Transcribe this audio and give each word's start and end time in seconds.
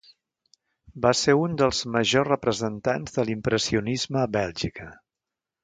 Va 1.05 1.11
ser 1.19 1.35
un 1.41 1.53
dels 1.63 1.81
majors 1.97 2.29
representants 2.33 3.15
de 3.19 3.29
l'impressionisme 3.29 4.23
a 4.23 4.27
Bèlgica. 4.41 4.93